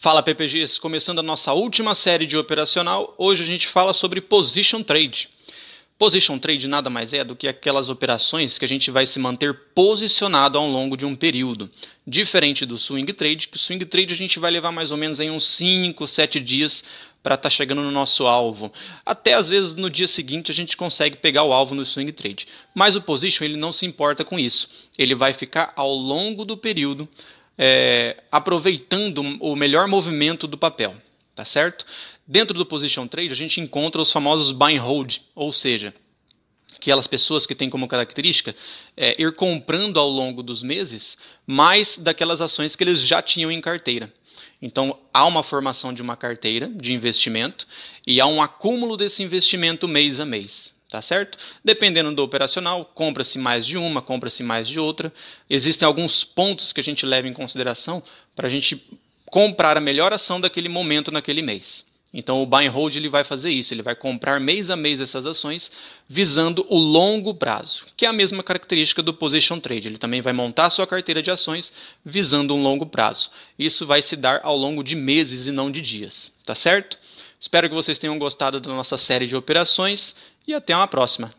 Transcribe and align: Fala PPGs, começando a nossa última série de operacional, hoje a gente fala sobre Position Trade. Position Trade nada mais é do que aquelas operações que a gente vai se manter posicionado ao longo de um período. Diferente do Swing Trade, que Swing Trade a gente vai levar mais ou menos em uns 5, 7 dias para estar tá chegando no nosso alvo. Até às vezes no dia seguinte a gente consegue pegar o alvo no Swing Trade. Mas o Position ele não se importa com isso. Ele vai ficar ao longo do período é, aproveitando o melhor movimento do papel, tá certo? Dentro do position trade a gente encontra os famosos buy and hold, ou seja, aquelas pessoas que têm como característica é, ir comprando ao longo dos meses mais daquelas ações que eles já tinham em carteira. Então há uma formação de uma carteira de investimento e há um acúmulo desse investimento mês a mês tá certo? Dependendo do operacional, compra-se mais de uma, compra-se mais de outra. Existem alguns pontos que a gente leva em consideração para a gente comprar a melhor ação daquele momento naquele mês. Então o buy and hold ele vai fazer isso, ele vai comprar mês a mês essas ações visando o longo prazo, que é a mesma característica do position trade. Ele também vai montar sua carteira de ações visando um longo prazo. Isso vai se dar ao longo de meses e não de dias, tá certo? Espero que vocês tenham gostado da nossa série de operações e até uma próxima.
Fala 0.00 0.22
PPGs, 0.22 0.80
começando 0.80 1.18
a 1.18 1.24
nossa 1.24 1.52
última 1.52 1.92
série 1.92 2.24
de 2.24 2.36
operacional, 2.36 3.16
hoje 3.18 3.42
a 3.42 3.46
gente 3.46 3.66
fala 3.66 3.92
sobre 3.92 4.20
Position 4.20 4.80
Trade. 4.80 5.28
Position 5.98 6.38
Trade 6.38 6.68
nada 6.68 6.88
mais 6.88 7.12
é 7.12 7.24
do 7.24 7.34
que 7.34 7.48
aquelas 7.48 7.88
operações 7.88 8.56
que 8.56 8.64
a 8.64 8.68
gente 8.68 8.92
vai 8.92 9.06
se 9.06 9.18
manter 9.18 9.52
posicionado 9.74 10.56
ao 10.56 10.68
longo 10.68 10.96
de 10.96 11.04
um 11.04 11.16
período. 11.16 11.68
Diferente 12.06 12.64
do 12.64 12.78
Swing 12.78 13.12
Trade, 13.12 13.48
que 13.48 13.58
Swing 13.58 13.84
Trade 13.86 14.12
a 14.12 14.16
gente 14.16 14.38
vai 14.38 14.52
levar 14.52 14.70
mais 14.70 14.92
ou 14.92 14.96
menos 14.96 15.18
em 15.18 15.32
uns 15.32 15.48
5, 15.56 16.06
7 16.06 16.38
dias 16.38 16.84
para 17.20 17.34
estar 17.34 17.50
tá 17.50 17.50
chegando 17.50 17.82
no 17.82 17.90
nosso 17.90 18.24
alvo. 18.28 18.72
Até 19.04 19.34
às 19.34 19.48
vezes 19.48 19.74
no 19.74 19.90
dia 19.90 20.06
seguinte 20.06 20.52
a 20.52 20.54
gente 20.54 20.76
consegue 20.76 21.16
pegar 21.16 21.42
o 21.42 21.52
alvo 21.52 21.74
no 21.74 21.84
Swing 21.84 22.12
Trade. 22.12 22.46
Mas 22.72 22.94
o 22.94 23.02
Position 23.02 23.44
ele 23.44 23.56
não 23.56 23.72
se 23.72 23.84
importa 23.84 24.24
com 24.24 24.38
isso. 24.38 24.70
Ele 24.96 25.16
vai 25.16 25.32
ficar 25.32 25.72
ao 25.74 25.92
longo 25.92 26.44
do 26.44 26.56
período 26.56 27.08
é, 27.58 28.22
aproveitando 28.30 29.18
o 29.40 29.56
melhor 29.56 29.88
movimento 29.88 30.46
do 30.46 30.56
papel, 30.56 30.94
tá 31.34 31.44
certo? 31.44 31.84
Dentro 32.26 32.56
do 32.56 32.64
position 32.64 33.08
trade 33.08 33.32
a 33.32 33.36
gente 33.36 33.60
encontra 33.60 34.00
os 34.00 34.12
famosos 34.12 34.52
buy 34.52 34.76
and 34.76 34.82
hold, 34.82 35.16
ou 35.34 35.52
seja, 35.52 35.92
aquelas 36.76 37.08
pessoas 37.08 37.46
que 37.46 37.54
têm 37.54 37.68
como 37.68 37.88
característica 37.88 38.54
é, 38.96 39.20
ir 39.20 39.32
comprando 39.34 39.98
ao 39.98 40.08
longo 40.08 40.42
dos 40.42 40.62
meses 40.62 41.18
mais 41.44 41.98
daquelas 41.98 42.40
ações 42.40 42.76
que 42.76 42.84
eles 42.84 43.00
já 43.00 43.20
tinham 43.20 43.50
em 43.50 43.60
carteira. 43.60 44.12
Então 44.62 44.96
há 45.12 45.26
uma 45.26 45.42
formação 45.42 45.92
de 45.92 46.00
uma 46.00 46.16
carteira 46.16 46.68
de 46.68 46.92
investimento 46.92 47.66
e 48.06 48.20
há 48.20 48.26
um 48.26 48.40
acúmulo 48.40 48.96
desse 48.96 49.22
investimento 49.22 49.88
mês 49.88 50.20
a 50.20 50.24
mês 50.24 50.72
tá 50.90 51.02
certo? 51.02 51.38
Dependendo 51.64 52.14
do 52.14 52.22
operacional, 52.22 52.84
compra-se 52.94 53.38
mais 53.38 53.66
de 53.66 53.76
uma, 53.76 54.00
compra-se 54.00 54.42
mais 54.42 54.68
de 54.68 54.80
outra. 54.80 55.12
Existem 55.48 55.86
alguns 55.86 56.24
pontos 56.24 56.72
que 56.72 56.80
a 56.80 56.84
gente 56.84 57.04
leva 57.04 57.28
em 57.28 57.32
consideração 57.32 58.02
para 58.34 58.46
a 58.46 58.50
gente 58.50 58.82
comprar 59.26 59.76
a 59.76 59.80
melhor 59.80 60.12
ação 60.12 60.40
daquele 60.40 60.68
momento 60.68 61.10
naquele 61.10 61.42
mês. 61.42 61.84
Então 62.12 62.42
o 62.42 62.46
buy 62.46 62.66
and 62.66 62.70
hold 62.70 62.96
ele 62.96 63.08
vai 63.08 63.22
fazer 63.22 63.50
isso, 63.50 63.74
ele 63.74 63.82
vai 63.82 63.94
comprar 63.94 64.40
mês 64.40 64.70
a 64.70 64.76
mês 64.76 64.98
essas 64.98 65.26
ações 65.26 65.70
visando 66.08 66.64
o 66.70 66.78
longo 66.78 67.34
prazo, 67.34 67.84
que 67.94 68.06
é 68.06 68.08
a 68.08 68.14
mesma 68.14 68.42
característica 68.42 69.02
do 69.02 69.12
position 69.12 69.60
trade. 69.60 69.88
Ele 69.88 69.98
também 69.98 70.22
vai 70.22 70.32
montar 70.32 70.70
sua 70.70 70.86
carteira 70.86 71.22
de 71.22 71.30
ações 71.30 71.70
visando 72.02 72.54
um 72.54 72.62
longo 72.62 72.86
prazo. 72.86 73.30
Isso 73.58 73.86
vai 73.86 74.00
se 74.00 74.16
dar 74.16 74.40
ao 74.42 74.56
longo 74.56 74.82
de 74.82 74.96
meses 74.96 75.46
e 75.46 75.52
não 75.52 75.70
de 75.70 75.82
dias, 75.82 76.32
tá 76.46 76.54
certo? 76.54 76.98
Espero 77.38 77.68
que 77.68 77.74
vocês 77.74 77.98
tenham 77.98 78.18
gostado 78.18 78.58
da 78.58 78.70
nossa 78.70 78.96
série 78.96 79.26
de 79.26 79.36
operações 79.36 80.16
e 80.48 80.54
até 80.54 80.74
uma 80.74 80.88
próxima. 80.88 81.37